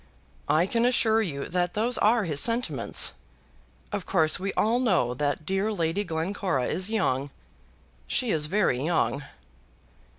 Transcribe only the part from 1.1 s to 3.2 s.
you that those are his sentiments.